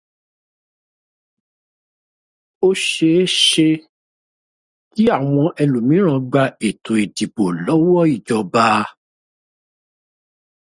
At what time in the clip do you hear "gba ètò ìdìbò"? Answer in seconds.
6.31-7.45